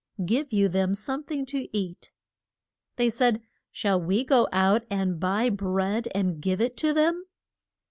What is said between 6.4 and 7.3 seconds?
give it to them?